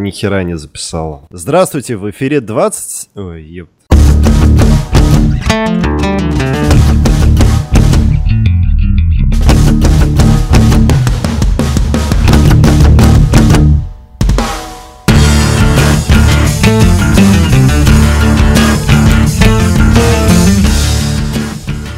[0.00, 1.22] ни хера не записала.
[1.30, 3.10] Здравствуйте, в эфире 20...
[3.14, 3.68] Ой, еб...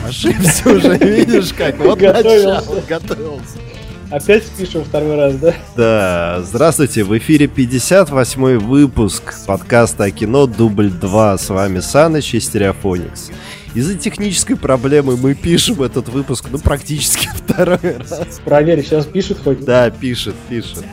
[0.06, 1.78] Ошибся уже, видишь как?
[1.78, 3.71] Вот начал, готовился.
[4.12, 5.54] Опять пишем второй раз, да?
[5.74, 11.38] Да, здравствуйте, в эфире 58 выпуск подкаста о кино «Дубль 2».
[11.38, 13.30] С вами Саныч и Стереофоникс.
[13.74, 18.38] Из-за технической проблемы мы пишем этот выпуск, ну, практически второй раз.
[18.44, 19.64] Проверь, сейчас пишет хоть?
[19.64, 20.84] Да, пишет, пишет.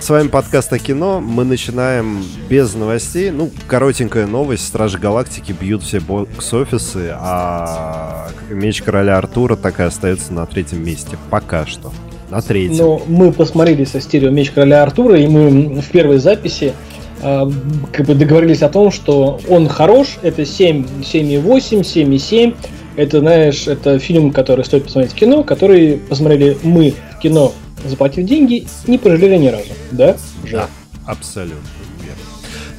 [0.00, 1.20] С вами подкаст о кино.
[1.20, 3.30] Мы начинаем без новостей.
[3.30, 4.66] Ну, коротенькая новость.
[4.66, 11.18] Стражи Галактики бьют все бокс-офисы, а Меч Короля Артура так и остается на третьем месте.
[11.28, 11.92] Пока что.
[12.32, 12.78] На третьем.
[12.78, 16.72] Но мы посмотрели со стерео Меч Короля Артура, и мы в первой записи
[17.20, 17.50] э,
[17.92, 22.56] как бы договорились о том, что он хорош, это 7, 7,8, 7,7.
[22.96, 27.52] Это, знаешь, это фильм, который стоит посмотреть в кино, который посмотрели мы в кино,
[27.84, 29.72] заплатив деньги, не пожалели ни разу.
[29.90, 30.16] Да?
[30.50, 30.68] Да,
[31.04, 31.58] абсолютно.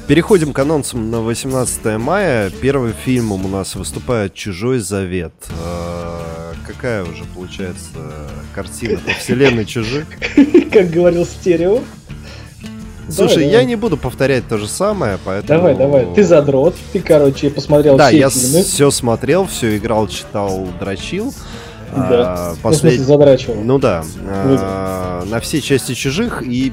[0.08, 2.50] Переходим к анонсам на 18 мая.
[2.60, 5.32] Первым фильмом у нас выступает «Чужой завет».
[6.76, 7.98] Какая уже получается
[8.54, 10.06] картина по вселенной «Чужих»?
[10.72, 11.80] Как говорил Стерео.
[13.08, 13.66] Слушай, Давай, я давай.
[13.66, 15.58] не буду повторять то же самое, поэтому...
[15.58, 16.06] Давай, давай.
[16.14, 16.74] Ты задрот.
[16.92, 18.62] Ты, короче, посмотрел Да, все я фильмы.
[18.62, 21.34] все смотрел, все играл, читал, дрочил.
[21.94, 22.34] Да.
[22.36, 23.56] А, Ну, послед- задрачивал.
[23.62, 26.72] Ну да, а, на все части чужих и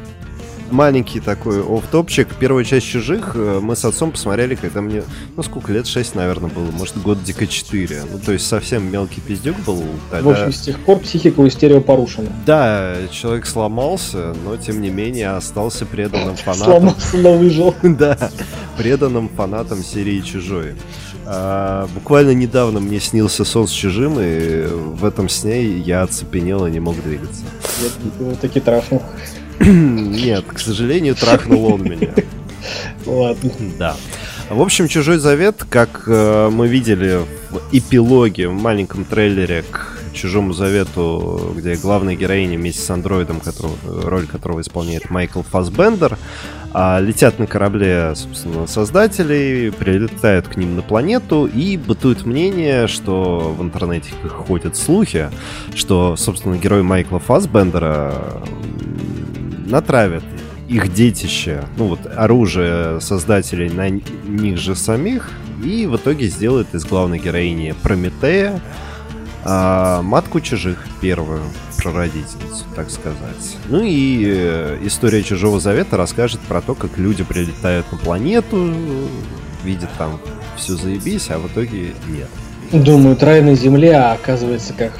[0.71, 2.27] маленький такой офф-топчик.
[2.39, 5.03] Первая часть чужих э, мы с отцом посмотрели, когда мне,
[5.35, 8.03] ну сколько лет, 6, наверное, было, может, год дико 4.
[8.11, 10.31] Ну, то есть совсем мелкий пиздюк был В тогда.
[10.31, 12.29] общем, с тех пор психика у стерео порушена.
[12.45, 16.65] Да, человек сломался, но тем не менее остался преданным фанатом.
[16.65, 17.75] Сломался, но выжил.
[17.83, 18.17] Да,
[18.77, 20.75] преданным фанатам серии «Чужой».
[21.25, 26.71] А, буквально недавно мне снился сон с чужим, и в этом сне я оцепенел и
[26.71, 27.43] не мог двигаться.
[27.81, 29.01] Я его таки трахнул.
[29.65, 32.13] Нет, к сожалению, трахнул он меня.
[33.05, 33.51] Ладно.
[33.77, 33.95] Да.
[34.49, 40.51] В общем, «Чужой завет», как э, мы видели в эпилоге, в маленьком трейлере к «Чужому
[40.51, 46.17] завету», где главная героиня вместе с андроидом, которого, роль которого исполняет Майкл Фасбендер,
[46.73, 53.55] а, летят на корабле, собственно, создателей, прилетают к ним на планету, и бытует мнение, что
[53.57, 55.29] в интернете ходят слухи,
[55.75, 58.43] что, собственно, герой Майкла Фасбендера
[59.71, 60.23] натравят
[60.67, 65.31] их детище, ну вот оружие создателей на них же самих,
[65.63, 68.61] и в итоге сделает из главной героини Прометея
[69.43, 71.41] а, матку чужих первую
[71.77, 73.57] прародительницу, так сказать.
[73.67, 78.71] Ну и э, история Чужого Завета расскажет про то, как люди прилетают на планету,
[79.63, 80.19] видят там
[80.57, 82.29] все заебись, а в итоге нет.
[82.71, 84.91] Думают, рай на земле, а оказывается, как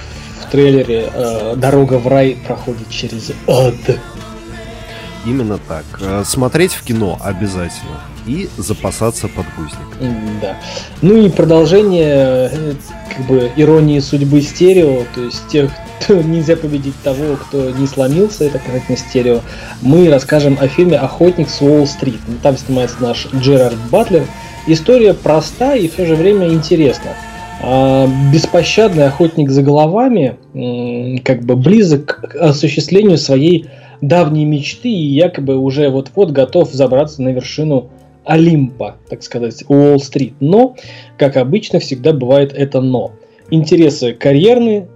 [0.42, 3.76] в трейлере, э, дорога в рай проходит через ад.
[5.26, 5.86] Именно так.
[6.00, 8.00] Э, Смотреть в кино обязательно.
[8.26, 10.40] И запасаться подгузником.
[10.42, 10.56] Да.
[11.02, 12.74] Ну и продолжение э,
[13.16, 18.46] как бы иронии судьбы стерео, то есть тех, кто нельзя победить того, кто не сломился,
[18.46, 19.42] это конкретно стерео.
[19.82, 22.20] Мы расскажем о фильме «Охотник с Уолл-стрит».
[22.28, 24.26] Ну, Там снимается наш Джерард Батлер.
[24.68, 27.12] История проста и в то же время интересна.
[27.64, 30.38] А, Беспощадный охотник за головами
[31.24, 33.68] как бы близок к осуществлению своей
[34.02, 37.90] давней мечты и якобы уже вот-вот готов забраться на вершину
[38.26, 40.36] Олимпа, так сказать, Уолл-стрит.
[40.40, 40.76] Но,
[41.18, 43.14] как обычно, всегда бывает это но.
[43.50, 44.88] Интересы карьерные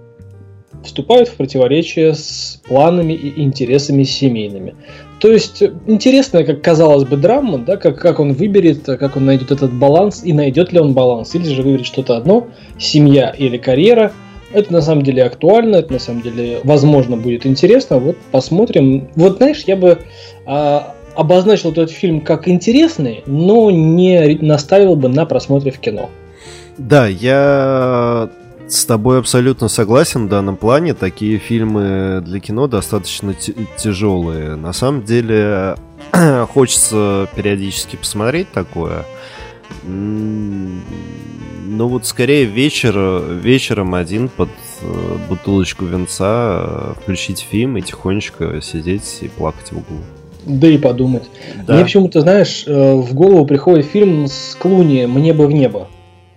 [0.84, 4.74] вступают в противоречие с планами и интересами семейными.
[5.20, 9.50] То есть интересная, как казалось бы, драма, да, как, как он выберет, как он найдет
[9.50, 14.12] этот баланс, и найдет ли он баланс, или же выберет что-то одно, семья или карьера.
[14.52, 17.98] Это на самом деле актуально, это на самом деле, возможно, будет интересно.
[17.98, 19.08] Вот посмотрим.
[19.16, 19.98] Вот знаешь, я бы
[20.46, 26.10] а, обозначил этот фильм как интересный, но не наставил бы на просмотре в кино.
[26.78, 28.28] Да, я
[28.68, 30.94] с тобой абсолютно согласен в данном плане.
[30.94, 33.34] Такие фильмы для кино достаточно
[33.76, 34.56] тяжелые.
[34.56, 35.76] На самом деле,
[36.52, 39.04] хочется периодически посмотреть такое.
[41.68, 42.96] Ну вот скорее вечер,
[43.28, 44.48] вечером один под
[44.82, 49.98] э, бутылочку венца э, включить фильм и тихонечко сидеть и плакать в углу.
[50.44, 51.24] Да и подумать.
[51.66, 51.74] Да.
[51.74, 55.88] Мне почему-то, знаешь, э, в голову приходит фильм с Клуни «Мне бы в небо».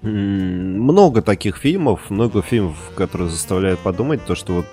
[0.01, 4.65] Много таких фильмов, много фильмов, которые заставляют подумать, то, что вот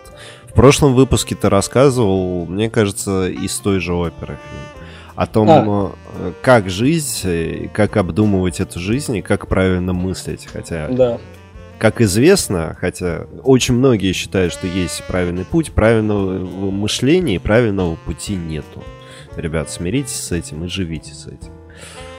[0.48, 4.75] в прошлом выпуске ты рассказывал, мне кажется, из той же оперы фильм.
[5.16, 5.92] О том, а.
[6.42, 7.26] как жить,
[7.72, 10.46] как обдумывать эту жизнь и как правильно мыслить.
[10.46, 11.18] Хотя, да.
[11.78, 16.38] как известно, хотя очень многие считают, что есть правильный путь, правильного
[16.70, 18.84] мышления и правильного пути нету.
[19.36, 21.52] Ребят, смиритесь с этим и живите с этим.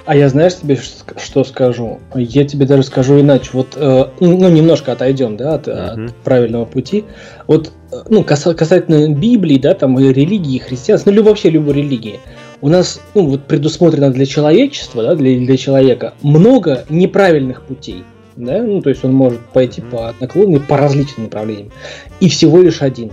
[0.07, 1.99] А я знаешь тебе что скажу?
[2.15, 3.49] Я тебе даже скажу иначе.
[3.51, 6.05] Вот, э, ну, немножко отойдем, да, от, uh-huh.
[6.05, 7.03] от правильного пути.
[7.45, 12.21] Вот, э, ну, касательно Библии, да, там, и религии, и христианства, ну, вообще любой религии.
[12.59, 18.03] У нас, ну, вот предусмотрено для человечества, да, для, для человека много неправильных путей.
[18.35, 18.61] Да?
[18.61, 21.71] Ну, то есть он может пойти по наклонной, по различным направлениям.
[22.19, 23.11] И всего лишь один.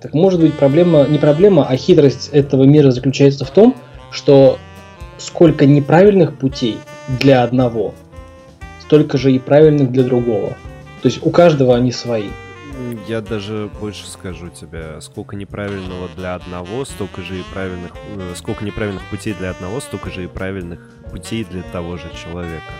[0.00, 3.74] Так может быть проблема, не проблема, а хитрость этого мира заключается в том,
[4.10, 4.58] что
[5.18, 6.76] сколько неправильных путей
[7.20, 7.94] для одного,
[8.80, 10.50] столько же и правильных для другого.
[11.02, 12.28] То есть у каждого они свои.
[13.08, 18.64] Я даже больше скажу тебе, сколько неправильного для одного, столько же и правильных, э, сколько
[18.64, 20.80] неправильных путей для одного, столько же и правильных
[21.10, 22.72] путей для того же человека.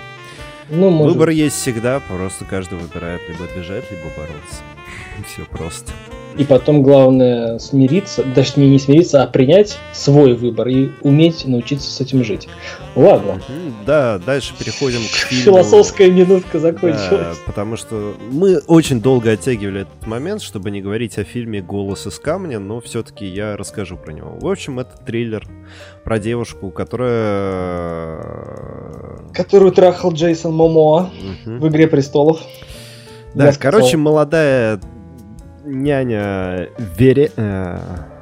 [0.69, 1.15] Ну, может...
[1.15, 4.63] Выбор есть всегда, просто каждый выбирает либо бежать, либо бороться.
[5.27, 5.93] Все просто.
[6.39, 12.01] И потом главное смириться, точнее не смириться, а принять свой выбор и уметь научиться с
[12.01, 12.47] этим жить.
[12.95, 13.41] Ладно.
[13.87, 15.45] Да, дальше переходим к фильму.
[15.45, 17.09] Философская минутка закончилась.
[17.11, 22.07] Да, потому что мы очень долго оттягивали этот момент, чтобы не говорить о фильме «Голос
[22.07, 24.37] из камня», но все-таки я расскажу про него.
[24.39, 25.47] В общем, это триллер
[26.05, 28.19] про девушку, которая...
[29.33, 31.11] Которую трахал Джейсон Момоа
[31.45, 31.57] угу.
[31.59, 32.41] в «Игре престолов».
[33.35, 34.81] Да, короче, молодая
[35.67, 37.31] няня Вере...
[37.37, 38.16] Э,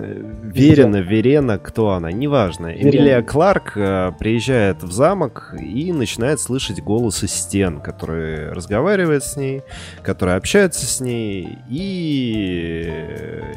[0.00, 2.68] Верена, Верена, кто она, неважно.
[2.68, 2.88] Верена.
[2.88, 9.62] Эмилия Кларк э, приезжает в замок и начинает слышать голосы стен, которые разговаривают с ней,
[10.02, 12.92] которые общаются с ней, и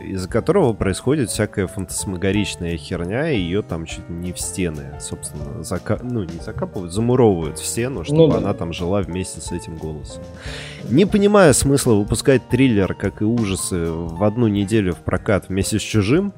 [0.07, 5.99] из-за которого происходит всякая фантасмагоричная херня, и ее там чуть не в стены, собственно, зака...
[6.01, 8.37] ну, не закапывают, замуровывают в стену, чтобы ну, да.
[8.37, 10.23] она там жила вместе с этим голосом.
[10.89, 15.81] Не понимая смысла выпускать триллер, как и ужасы, в одну неделю в прокат вместе с
[15.81, 16.32] чужим,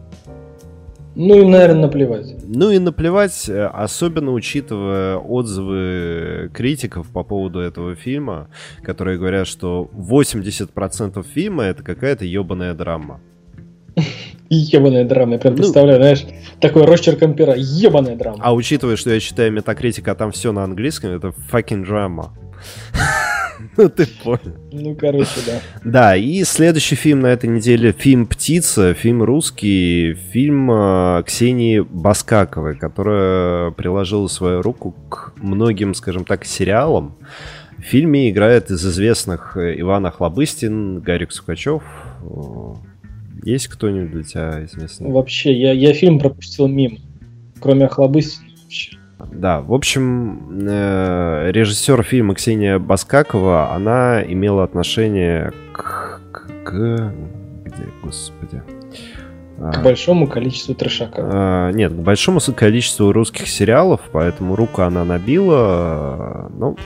[1.16, 2.36] ну и, наверное, наплевать.
[2.46, 8.50] Ну и наплевать, э, особенно учитывая отзывы критиков по поводу этого фильма,
[8.84, 13.22] которые говорят, что 80% фильма это какая-то ебаная драма.
[14.50, 16.26] Ебаная драма, я прям ну, представляю, знаешь,
[16.60, 18.40] такой росчерком пера, ебаная драма.
[18.42, 22.34] А учитывая, что я читаю метакритика, а там все на английском, это fucking драма.
[23.78, 24.56] Ну, ты понял.
[24.72, 25.62] Ну, короче, да.
[25.84, 32.78] Да, и следующий фильм на этой неделе фильм «Птица», фильм русский, фильм э, Ксении Баскаковой,
[32.78, 37.16] которая приложила свою руку к многим, скажем так, сериалам.
[37.78, 41.84] В фильме играет из известных э, Иван Охлобыстин, Гарик Сукачев.
[43.44, 45.12] Есть кто-нибудь для тебя известный?
[45.12, 46.98] Вообще, я, я фильм пропустил мимо.
[47.60, 48.98] Кроме Охлобыстина вообще.
[49.32, 56.22] Да, в общем, э, режиссер фильма Ксения Баскакова, она имела отношение к...
[56.32, 57.14] к, к
[57.64, 58.62] где, господи?
[59.58, 61.22] А, к большому количеству трешака.
[61.24, 66.52] А, нет, к большому количеству русских сериалов, поэтому руку она набила.
[66.58, 66.78] Ну,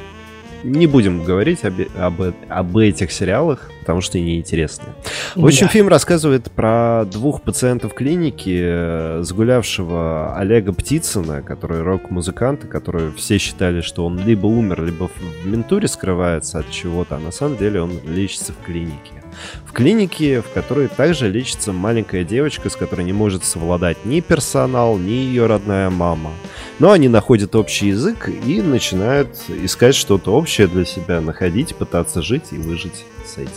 [0.63, 4.93] не будем говорить об, об, об этих сериалах, потому что они интересные.
[5.35, 5.73] В общем, да.
[5.73, 13.81] фильм рассказывает про двух пациентов клиники, э, сгулявшего Олега Птицына, который рок-музыкант, который все считали,
[13.81, 17.91] что он либо умер, либо в ментуре скрывается от чего-то, а на самом деле он
[18.05, 19.19] лечится в клинике.
[19.65, 24.97] В клинике, в которой также лечится маленькая девочка, с которой не может совладать ни персонал,
[24.97, 26.31] ни ее родная мама.
[26.79, 29.29] Но они находят общий язык и начинают
[29.63, 33.51] искать что-то общее для себя, находить, пытаться жить и выжить с этим.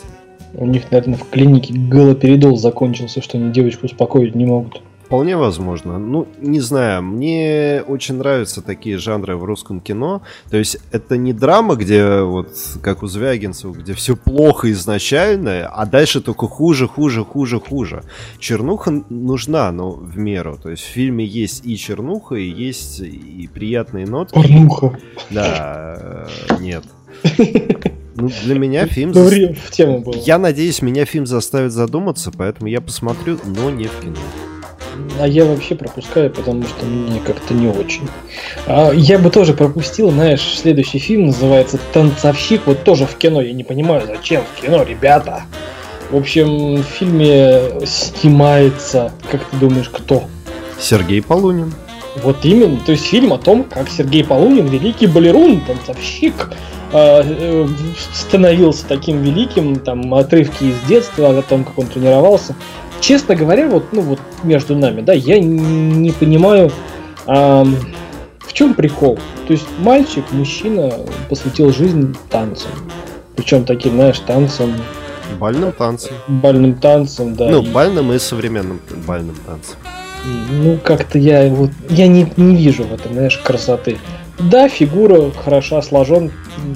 [0.55, 4.83] У них, наверное, в клинике галоперидол закончился, что они девочку успокоить не могут.
[5.13, 5.99] Вполне возможно.
[5.99, 10.23] Ну, не знаю, мне очень нравятся такие жанры в русском кино.
[10.49, 12.49] То есть это не драма, где вот,
[12.81, 18.05] как у Звягинцева, где все плохо изначально, а дальше только хуже, хуже, хуже, хуже.
[18.39, 20.57] Чернуха нужна, но в меру.
[20.57, 24.33] То есть в фильме есть и чернуха, и есть и приятные нотки.
[24.33, 24.99] Порнуха.
[25.29, 26.27] Да,
[26.59, 26.85] нет.
[28.15, 29.13] Ну, для меня фильм...
[29.13, 30.15] Ну, в тему было.
[30.25, 34.17] Я надеюсь, меня фильм заставит задуматься, поэтому я посмотрю, но не в кино.
[35.21, 38.09] А я вообще пропускаю, потому что мне как-то не очень.
[38.67, 42.63] А я бы тоже пропустил, знаешь, следующий фильм называется «Танцовщик».
[42.67, 43.41] Вот тоже в кино.
[43.41, 45.43] Я не понимаю, зачем в кино, ребята.
[46.11, 50.25] В общем, в фильме снимается, как ты думаешь, кто?
[50.79, 51.73] Сергей Полунин.
[52.23, 56.51] Вот именно, то есть фильм о том, как Сергей Полунин, великий балерун, танцовщик,
[56.93, 57.67] а, э,
[58.13, 62.55] становился таким великим, там отрывки из детства о том, как он тренировался.
[63.03, 66.71] Честно говоря, вот, ну вот между нами, да, я не понимаю,
[67.27, 67.67] а,
[68.41, 69.19] в чем прикол.
[69.47, 70.91] То есть мальчик, мужчина
[71.29, 72.71] посвятил жизнь танцам.
[73.37, 74.73] Причем таким, знаешь, танцам
[75.39, 76.15] Бальным танцем.
[76.29, 77.49] Бальным танцем, да.
[77.49, 79.77] Ну, бальным и современным бальным танцем.
[80.51, 83.99] Ну, как-то я вот я не, не вижу в этом, знаешь, красоты.
[84.39, 86.31] Да, фигура хороша, сложен,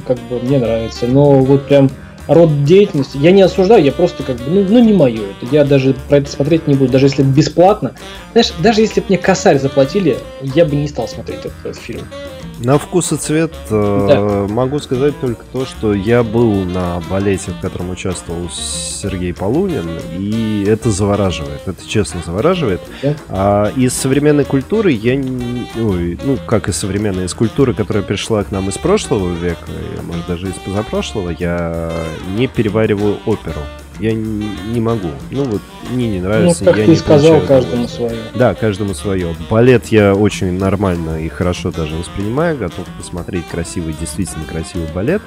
[0.06, 1.90] как бы мне нравится, но вот прям
[2.28, 5.64] род деятельности, я не осуждаю, я просто как бы, ну, ну не мое это, я
[5.64, 7.94] даже про это смотреть не буду, даже если бесплатно.
[8.32, 12.06] Знаешь, даже если бы мне косарь заплатили, я бы не стал смотреть этот, этот фильм.
[12.58, 14.52] На вкус и цвет э, да.
[14.52, 20.64] могу сказать только то, что я был на балете, в котором участвовал Сергей Полунин, и
[20.66, 22.80] это завораживает, это честно завораживает.
[23.02, 23.14] Да.
[23.28, 25.12] А из современной культуры я.
[25.14, 29.68] Ой, ну, как из современной, из культуры, которая пришла к нам из прошлого века,
[30.02, 31.92] может, даже из позапрошлого, я
[32.36, 33.60] не перевариваю оперу
[34.00, 35.10] я не, могу.
[35.30, 36.64] Ну вот мне не нравится.
[36.64, 38.16] Ну, как я ты не сказал, каждому свое.
[38.34, 39.34] Да, каждому свое.
[39.50, 45.22] Балет я очень нормально и хорошо даже воспринимаю, готов посмотреть красивый, действительно красивый балет.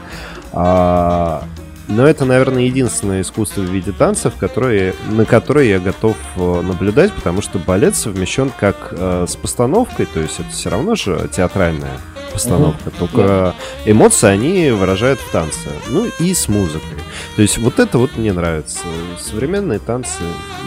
[0.51, 1.43] А,
[1.87, 7.11] но это, наверное, единственное искусство в виде танцев, которое, на которое я готов э, наблюдать,
[7.11, 11.97] потому что балет совмещен как э, с постановкой, то есть это все равно же театральная
[12.39, 12.97] постановка, угу.
[12.97, 13.55] только
[13.85, 16.97] эмоции они выражают в танце, ну и с музыкой.
[17.35, 18.79] То есть вот это вот мне нравится.
[19.19, 20.23] Современные танцы,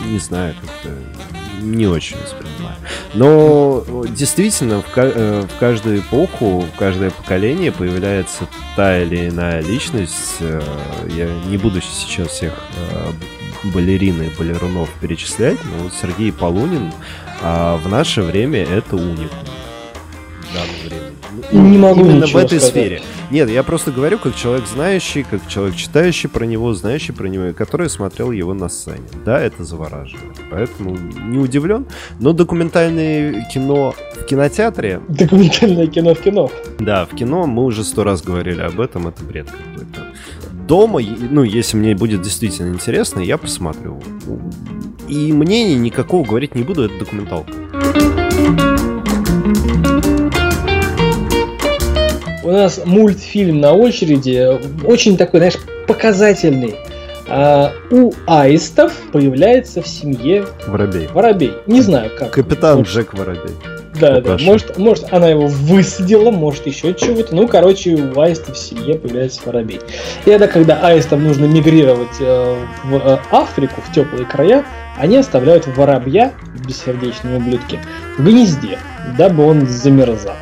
[0.07, 0.91] не знаю, как-то
[1.63, 2.77] не очень воспринимаю.
[3.15, 10.37] Но действительно, в, э, в каждую эпоху, в каждое поколение появляется та или иная личность.
[10.41, 10.61] Э,
[11.09, 16.93] я не буду сейчас всех э, балерин и балерунов перечислять, но Сергей Полунин
[17.45, 19.39] а в наше время это уникум.
[20.43, 21.02] В данное время.
[21.53, 22.63] Не могу Именно в этой сказать.
[22.63, 23.03] сфере.
[23.31, 27.53] Нет, я просто говорю как человек знающий, как человек читающий про него, знающий про него,
[27.55, 29.05] который смотрел его на сцене.
[29.25, 30.37] Да, это завораживает.
[30.51, 31.87] Поэтому не удивлен.
[32.21, 35.01] Но документальное кино в кинотеатре...
[35.09, 36.51] Документальное кино в кино.
[36.79, 40.01] Да, в кино мы уже сто раз говорили об этом, это бред какой-то.
[40.67, 44.01] Дома, ну, если мне будет действительно интересно, я посмотрю.
[45.09, 47.53] И мнение никакого говорить не буду, это документалка.
[52.53, 54.47] У нас мультфильм на очереди,
[54.85, 55.57] очень такой, знаешь,
[55.87, 56.75] показательный.
[57.27, 61.09] А, у аистов появляется в семье Воробей.
[61.15, 61.55] Воробей.
[61.67, 62.33] Не знаю как.
[62.33, 63.55] Капитан может, Джек Воробей.
[63.99, 64.37] Да, да.
[64.39, 67.35] Может, может, она его высадила, может, еще чего-то.
[67.35, 69.81] Ну, короче, у аистов в семье появляется воробей.
[70.27, 74.63] И это когда аистам нужно мигрировать э, в э, Африку, в теплые края,
[74.99, 76.35] они оставляют воробья,
[76.69, 77.79] бессердечные ублюдки,
[78.19, 78.79] в гнезде,
[79.17, 80.37] дабы он замерзал.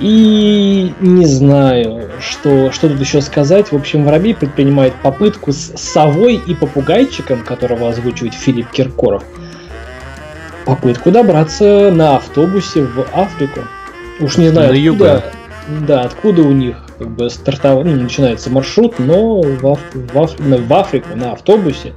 [0.00, 3.70] И не знаю, что, что тут еще сказать.
[3.70, 9.24] В общем, Воробей предпринимает попытку с совой и попугайчиком, которого озвучивает Филипп Киркоров,
[10.66, 13.60] попытку добраться на автобусе в Африку.
[14.20, 15.24] Уж не знаю, на откуда,
[15.86, 17.84] да, откуда у них как бы стартов...
[17.84, 19.80] ну, начинается маршрут, но в, Аф...
[19.92, 20.34] в, Аф...
[20.38, 21.92] в Африку на автобусе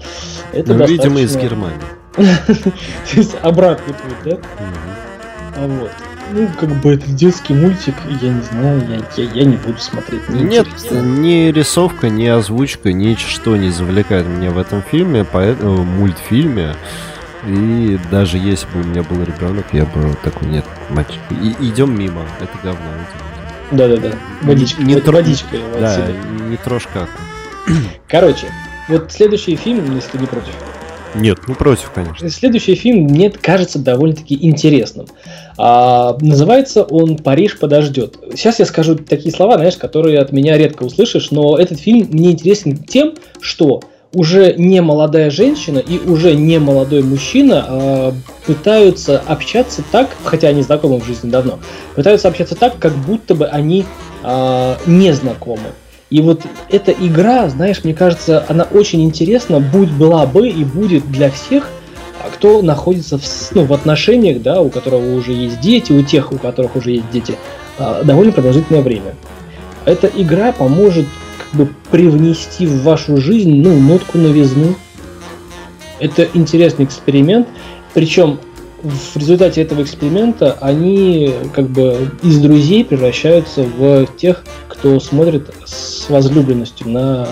[0.51, 1.03] это ну, достаточно...
[1.03, 1.77] видимо, из Германии.
[2.15, 4.37] То есть обратный путь, да?
[5.55, 5.91] А вот
[6.31, 10.27] ну, как бы это детский мультик, я не знаю, я, я, я не буду смотреть.
[10.29, 16.75] Не Нет, ни рисовка, ни озвучка, ничто не завлекает меня в этом фильме, поэтому мультфильме.
[17.45, 21.97] И даже если бы у меня был ребенок, я бы такой, нет, мать, и, идем
[21.97, 22.89] мимо, это говно.
[23.71, 25.57] Да-да-да, водичка, не, не водичка.
[25.79, 26.07] Да,
[26.49, 27.09] не трожь как.
[28.07, 28.47] Короче,
[28.87, 30.53] вот следующий фильм, если ты не против.
[31.17, 32.29] Нет, ну против, конечно.
[32.29, 35.07] Следующий фильм мне кажется довольно-таки интересным.
[35.57, 38.17] А, называется он «Париж подождет».
[38.31, 42.31] Сейчас я скажу такие слова, знаешь, которые от меня редко услышишь, но этот фильм мне
[42.31, 43.81] интересен тем, что
[44.13, 48.13] уже не молодая женщина и уже не молодой мужчина а,
[48.45, 51.59] пытаются общаться так, хотя они знакомы в жизни давно,
[51.95, 53.85] пытаются общаться так, как будто бы они
[54.23, 55.73] а, не знакомы.
[56.09, 61.09] И вот эта игра, знаешь, мне кажется, она очень интересна, будь была бы и будет
[61.11, 61.69] для всех,
[62.35, 66.37] кто находится в, ну, в отношениях, да, у которого уже есть дети, у тех, у
[66.37, 67.35] которых уже есть дети,
[67.77, 69.15] а, довольно продолжительное время.
[69.85, 71.05] Эта игра поможет
[71.37, 74.75] как бы привнести в вашу жизнь, ну, нотку новизны.
[75.99, 77.47] Это интересный эксперимент,
[77.93, 78.39] причем
[78.83, 84.43] в результате этого эксперимента они как бы из друзей превращаются в тех,
[84.77, 87.27] кто смотрит с возлюбленностью на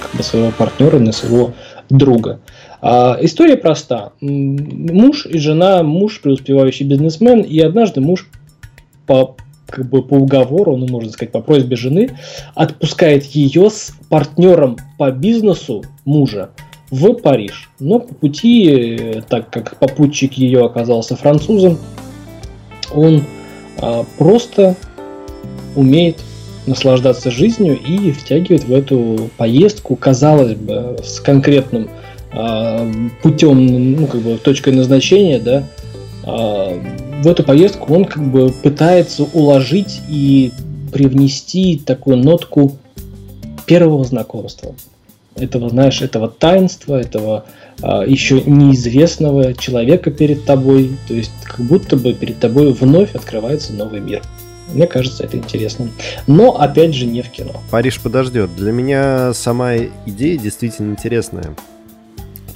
[0.00, 1.52] как бы, своего партнера, на своего
[1.90, 2.40] друга.
[2.80, 4.12] А, история проста.
[4.20, 8.28] Муж и жена, муж преуспевающий бизнесмен, и однажды муж
[9.06, 9.36] по
[9.68, 12.16] как бы по уговору, ну, можно сказать, по просьбе жены,
[12.54, 16.50] отпускает ее с партнером по бизнесу мужа
[16.90, 17.68] в Париж.
[17.80, 21.78] Но по пути, так как попутчик ее оказался французом,
[22.94, 23.24] он
[23.78, 24.76] а, просто
[25.74, 26.18] умеет
[26.66, 31.88] наслаждаться жизнью и втягивает в эту поездку, казалось бы, с конкретным
[32.32, 32.90] а,
[33.22, 35.64] путем, ну, как бы, точкой назначения, да,
[36.24, 36.78] а,
[37.22, 40.52] в эту поездку он как бы пытается уложить и
[40.92, 42.76] привнести такую нотку
[43.66, 44.74] первого знакомства.
[45.34, 47.44] Этого, знаешь, этого таинства, этого
[47.82, 50.92] а, еще неизвестного человека перед тобой.
[51.08, 54.22] То есть как будто бы перед тобой вновь открывается новый мир.
[54.72, 55.88] Мне кажется, это интересно.
[56.26, 57.62] Но, опять же, не в кино.
[57.70, 58.54] Париж подождет.
[58.56, 61.54] Для меня сама идея действительно интересная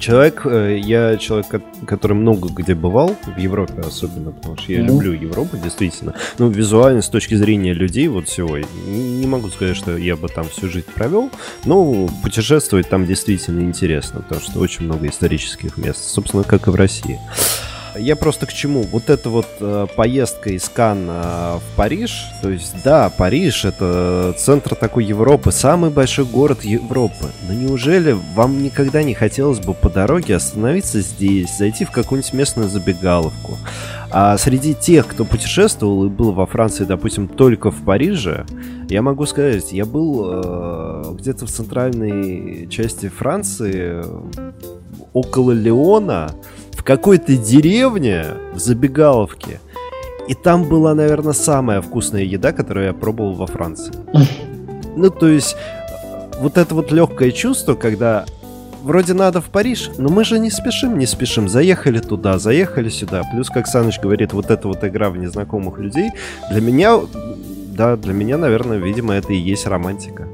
[0.01, 1.47] человек, э, я человек,
[1.87, 4.87] который много где бывал, в Европе особенно, потому что я mm-hmm.
[4.87, 6.13] люблю Европу, действительно.
[6.39, 10.49] Ну, визуально, с точки зрения людей, вот всего, не могу сказать, что я бы там
[10.49, 11.29] всю жизнь провел,
[11.63, 16.75] но путешествовать там действительно интересно, потому что очень много исторических мест, собственно, как и в
[16.75, 17.19] России.
[17.97, 18.83] Я просто к чему?
[18.83, 24.75] Вот эта вот э, поездка из Канна в Париж, то есть, да, Париж это центр
[24.75, 27.27] такой Европы, самый большой город Европы.
[27.47, 32.69] Но неужели вам никогда не хотелось бы по дороге остановиться здесь, зайти в какую-нибудь местную
[32.69, 33.57] забегаловку?
[34.09, 38.45] А среди тех, кто путешествовал и был во Франции, допустим, только в Париже,
[38.89, 44.03] я могу сказать, я был э, где-то в центральной части Франции,
[45.13, 46.31] около Леона,
[46.81, 49.59] в какой-то деревне в забегаловке.
[50.27, 53.93] И там была, наверное, самая вкусная еда, которую я пробовал во Франции.
[54.93, 55.55] Ну, то есть,
[56.39, 58.25] вот это вот легкое чувство, когда
[58.83, 61.47] вроде надо в Париж, но мы же не спешим, не спешим.
[61.47, 63.21] Заехали туда, заехали сюда.
[63.31, 66.09] Плюс, как Саныч говорит, вот эта вот игра в незнакомых людей,
[66.51, 66.99] для меня,
[67.67, 70.27] да, для меня, наверное, видимо, это и есть романтика.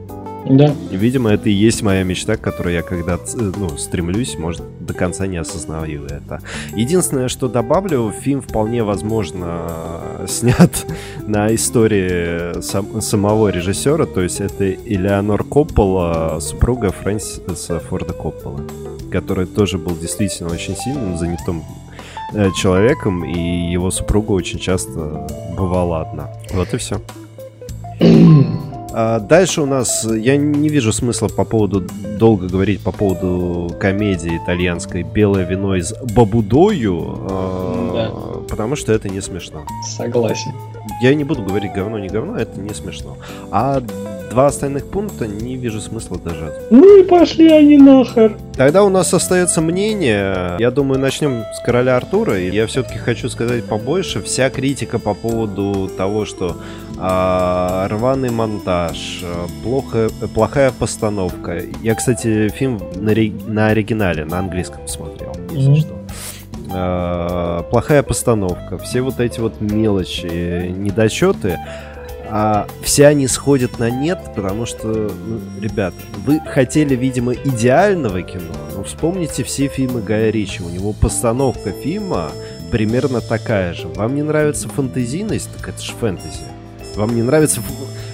[0.50, 0.74] Да.
[0.92, 5.28] Видимо, это и есть моя мечта, к которой я когда ну, стремлюсь, может, до конца
[5.28, 6.42] не осознаю это.
[6.76, 9.70] Единственное, что добавлю, фильм вполне возможно
[10.28, 10.86] снят
[11.28, 18.62] на истории сам, самого режиссера, то есть это Элеонор Коппола, супруга Фрэнсиса Форда Коппола,
[19.12, 21.64] который тоже был действительно очень сильным, занятым
[22.34, 26.30] э, человеком, и его супруга очень часто бывала одна.
[26.54, 27.02] Вот и все.
[28.94, 31.86] А дальше у нас, я не вижу смысла по поводу,
[32.18, 38.48] долго говорить по поводу комедии итальянской «Белое вино из Бабудою», а, да.
[38.50, 39.66] потому что это не смешно.
[39.86, 40.52] Согласен.
[41.02, 43.18] Я не буду говорить говно, не говно, это не смешно.
[43.52, 43.82] А
[44.30, 46.54] два остальных пункта не вижу смысла даже.
[46.70, 48.38] Ну и пошли они нахер.
[48.56, 50.56] Тогда у нас остается мнение.
[50.60, 52.40] Я думаю, начнем с короля Артура.
[52.40, 54.22] И я все-таки хочу сказать побольше.
[54.22, 56.58] Вся критика по поводу того, что
[56.98, 59.24] рваный монтаж,
[59.64, 61.62] плохо, плохая постановка.
[61.82, 63.14] Я, кстати, фильм на,
[63.48, 65.80] на оригинале, на английском смотрел, если mm-hmm.
[65.80, 65.98] что.
[66.72, 71.60] А, плохая постановка, все вот эти вот мелочи, недочеты
[72.30, 78.54] а все они сходят на нет, потому что, ну, ребята, вы хотели, видимо, идеального кино,
[78.76, 82.32] но вспомните все фильмы Гая Ричи, у него постановка фильма
[82.72, 83.88] примерно такая же.
[83.88, 86.44] Вам не нравится фантазийность, так это же фэнтези.
[86.98, 87.62] Вам не нравится...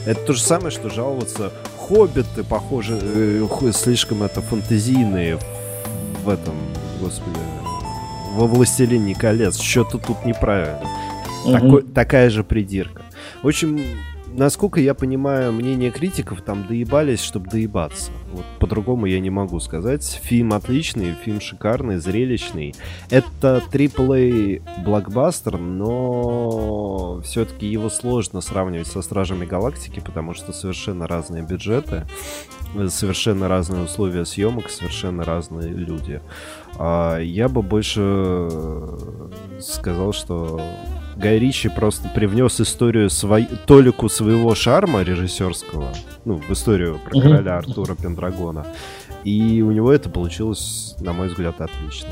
[0.06, 5.40] Это то же самое, что жаловаться хоббиты, похоже, э, слишком это фантазийные
[6.24, 6.54] в этом,
[7.00, 7.40] господи,
[8.34, 9.58] во «Властелине колец».
[9.58, 10.82] Что-то тут неправильно.
[11.46, 11.52] Угу.
[11.54, 13.04] Такой, такая же придирка.
[13.42, 13.80] В общем,
[14.34, 18.12] насколько я понимаю, мнение критиков там доебались, чтобы доебаться.
[18.34, 20.20] Вот по-другому я не могу сказать.
[20.24, 22.74] Фильм отличный, фильм шикарный, зрелищный.
[23.12, 31.44] Это AAA блокбастер, но все-таки его сложно сравнивать со Стражами Галактики, потому что совершенно разные
[31.44, 32.08] бюджеты,
[32.90, 36.20] совершенно разные условия съемок, совершенно разные люди.
[36.80, 38.50] А я бы больше
[39.60, 40.60] сказал, что
[41.16, 45.94] Гай Ричи просто привнес историю свой, толику своего шарма режиссерского,
[46.26, 48.66] ну, в историю про короля Артура Пендрагона.
[49.24, 52.10] И у него это получилось, на мой взгляд, отлично.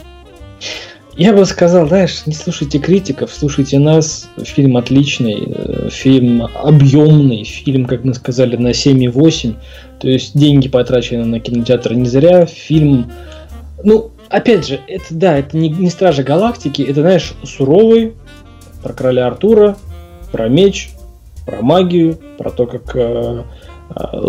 [1.18, 4.30] Я бы сказал, знаешь, не слушайте критиков, слушайте нас.
[4.44, 9.56] Фильм отличный, э, фильм объемный, фильм, как мы сказали, на 7,8.
[10.00, 12.46] То есть деньги потрачены на кинотеатр не зря.
[12.46, 13.12] Фильм,
[13.84, 18.14] ну, опять же, это да, это не, не Стражи Галактики, это, знаешь, суровый,
[18.82, 19.76] про короля Артура,
[20.32, 20.92] про меч,
[21.46, 23.44] про магию, про то, как э,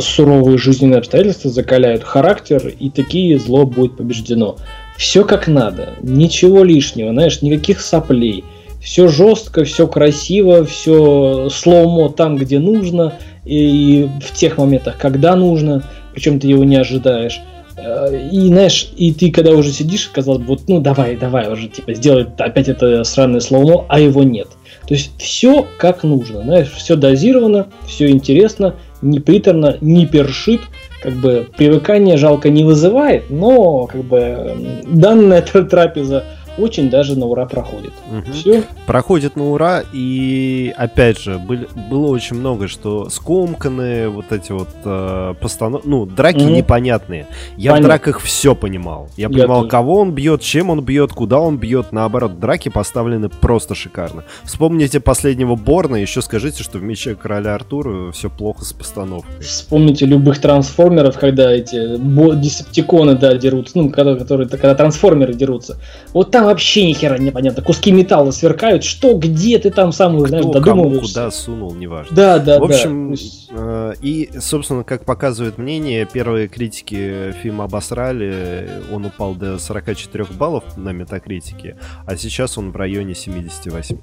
[0.00, 4.56] суровые жизненные обстоятельства закаляют характер, и такие зло будет побеждено.
[4.96, 8.44] Все как надо, ничего лишнего, знаешь, никаких соплей.
[8.80, 15.84] Все жестко, все красиво, все слоумо там, где нужно, и в тех моментах, когда нужно,
[16.12, 17.40] причем ты его не ожидаешь.
[17.76, 21.68] Э, и знаешь, и ты когда уже сидишь, казалось бы, вот, ну давай, давай уже,
[21.68, 24.48] типа, сделай опять это сраное слоумо, а его нет.
[24.86, 30.60] То есть все как нужно, знаешь, все дозировано, все интересно, не приторно, не першит,
[31.02, 36.24] как бы привыкание жалко не вызывает, но как бы данная трапеза
[36.58, 37.92] очень даже на ура проходит.
[38.10, 38.32] Угу.
[38.32, 38.64] Все.
[38.86, 44.68] Проходит на ура, и опять же, были, было очень много, что скомканные вот эти вот
[44.84, 45.84] э, постанов...
[45.84, 46.50] Ну, драки угу.
[46.50, 47.26] непонятные.
[47.56, 47.76] Я Понятно.
[47.76, 49.08] в драках все понимал.
[49.16, 49.70] Я, Я понимал, тоже.
[49.70, 51.92] кого он бьет, чем он бьет, куда он бьет.
[51.92, 54.24] Наоборот, драки поставлены просто шикарно.
[54.44, 59.40] Вспомните последнего Борна, еще скажите, что в мече короля Артура все плохо с постановкой.
[59.40, 61.96] Вспомните любых трансформеров, когда эти
[62.40, 65.78] десептиконы, да, дерутся, ну, когда, которые, когда трансформеры дерутся.
[66.12, 67.62] Вот там вообще ни хера непонятно.
[67.62, 68.84] Куски металла сверкают.
[68.84, 71.14] Что, где ты там сам, Кто, знаешь, додумываешься.
[71.14, 72.14] куда сунул, неважно.
[72.14, 73.14] Да, да, В общем,
[73.50, 73.92] да.
[73.92, 78.68] Э, и, собственно, как показывает мнение, первые критики фильма обосрали.
[78.92, 83.98] Он упал до 44 баллов на метакритике, а сейчас он в районе 78.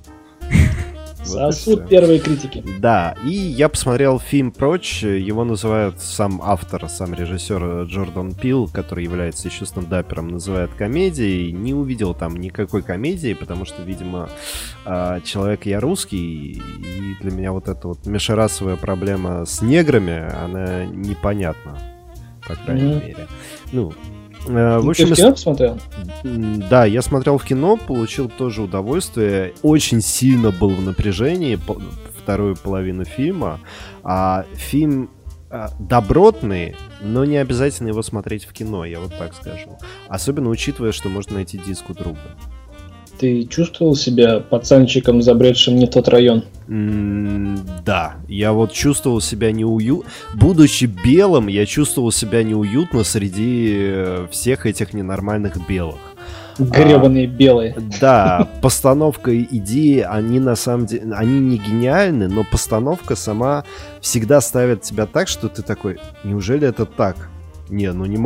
[1.23, 2.63] Сосуд вот первые критики.
[2.79, 9.03] Да, и я посмотрел фильм «Прочь», его называют сам автор, сам режиссер Джордан Пил, который
[9.03, 11.51] является еще стендапером, называет комедией.
[11.51, 14.29] Не увидел там никакой комедии, потому что, видимо,
[14.85, 16.61] а, человек я русский, и
[17.21, 21.79] для меня вот эта вот межрасовая проблема с неграми, она непонятна,
[22.47, 23.07] по крайней mm-hmm.
[23.07, 23.27] мере.
[23.71, 23.93] Ну,
[24.49, 25.79] Э, в общем, Ты в кино посмотрел?
[26.23, 29.53] Да, я смотрел в кино, получил тоже удовольствие.
[29.61, 31.59] Очень сильно был в напряжении
[32.17, 33.59] вторую половину фильма.
[34.03, 35.09] А фильм
[35.51, 39.77] а, добротный, но не обязательно его смотреть в кино, я вот так скажу.
[40.07, 42.19] Особенно учитывая, что можно найти диск у друга.
[43.19, 46.45] Ты чувствовал себя пацанчиком, забредшим не тот район?
[46.69, 50.09] Mm, да, я вот чувствовал себя неуютно.
[50.35, 55.97] Будучи белым, я чувствовал себя неуютно среди э, всех этих ненормальных белых.
[56.59, 57.75] Гребаные а, белые.
[57.99, 63.65] Да, постановка идеи, они на самом деле, они не гениальны, но постановка сама
[63.99, 67.29] всегда ставит тебя так, что ты такой, неужели это так?
[67.69, 68.17] Не, ну не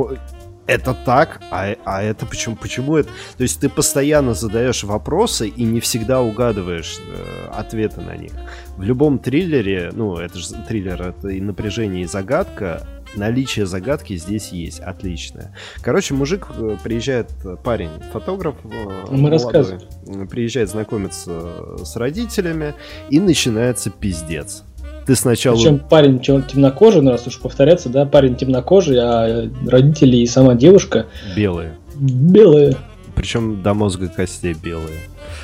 [0.68, 3.10] это так, а, а это почему, почему это?
[3.38, 8.32] То есть ты постоянно задаешь вопросы и не всегда угадываешь э, ответы на них.
[8.78, 14.50] В любом триллере, ну, это же триллер, это и напряжение, и загадка, наличие загадки здесь
[14.50, 15.56] есть, отличное.
[15.82, 17.30] Короче, мужик э, приезжает,
[17.64, 19.80] парень, фотограф, э, Мы молодой,
[20.28, 22.74] приезжает знакомиться с родителями,
[23.10, 24.64] и начинается пиздец.
[25.06, 25.56] Ты сначала...
[25.56, 31.08] Причем парень темнокожий, ну, раз уж повторяться, да, парень темнокожий, а родители и сама девушка...
[31.36, 31.78] Белые.
[31.96, 32.78] Белые.
[33.16, 35.00] Причем до мозга костей белые.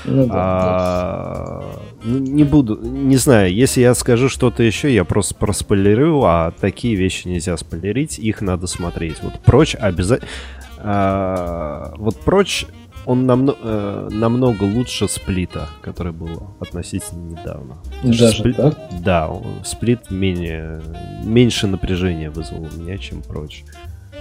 [0.06, 1.80] Ну, да, а, да.
[2.04, 6.96] Ну, не буду, не знаю, если я скажу что-то еще, я просто проспойлерю, а такие
[6.96, 9.18] вещи нельзя спойлерить, их надо смотреть.
[9.22, 10.30] Вот прочь обязательно...
[10.78, 12.66] А, вот прочь
[13.06, 17.78] он намно, э, намного лучше сплита, который был относительно недавно.
[18.04, 18.78] Даже сплит, так?
[19.02, 19.32] Да,
[19.64, 20.82] сплит менее,
[21.24, 23.64] меньше напряжения вызвал у меня, чем прочь.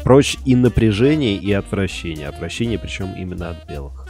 [0.04, 2.28] Прочь и напряжение, и отвращение.
[2.28, 4.06] Отвращение, причем именно от белых.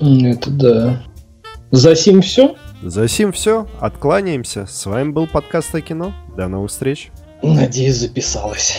[0.00, 1.02] Это да.
[1.70, 2.56] За сим все?
[2.82, 3.66] За сим все.
[3.80, 4.66] Откланяемся.
[4.66, 6.12] С вами был подкаст о кино.
[6.36, 7.10] До новых встреч.
[7.42, 8.78] Надеюсь, записалась.